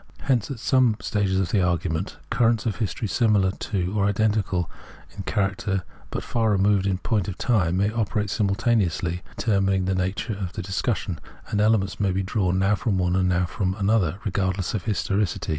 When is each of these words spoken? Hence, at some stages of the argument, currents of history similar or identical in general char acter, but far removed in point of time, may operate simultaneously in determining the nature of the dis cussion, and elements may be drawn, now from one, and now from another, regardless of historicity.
Hence, 0.21 0.49
at 0.49 0.57
some 0.57 0.97
stages 0.99 1.39
of 1.39 1.49
the 1.51 1.61
argument, 1.61 2.17
currents 2.31 2.65
of 2.65 2.77
history 2.77 3.07
similar 3.07 3.51
or 3.93 4.05
identical 4.05 4.67
in 5.15 5.23
general 5.23 5.25
char 5.27 5.49
acter, 5.51 5.83
but 6.09 6.23
far 6.23 6.49
removed 6.49 6.87
in 6.87 6.97
point 6.97 7.27
of 7.27 7.37
time, 7.37 7.77
may 7.77 7.91
operate 7.91 8.31
simultaneously 8.31 9.13
in 9.13 9.19
determining 9.37 9.85
the 9.85 9.93
nature 9.93 10.33
of 10.33 10.53
the 10.53 10.63
dis 10.63 10.81
cussion, 10.81 11.19
and 11.49 11.61
elements 11.61 11.99
may 11.99 12.09
be 12.09 12.23
drawn, 12.23 12.57
now 12.57 12.73
from 12.73 12.97
one, 12.97 13.15
and 13.15 13.29
now 13.29 13.45
from 13.45 13.75
another, 13.75 14.17
regardless 14.25 14.73
of 14.73 14.85
historicity. 14.85 15.49